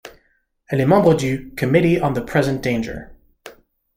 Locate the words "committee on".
1.55-2.11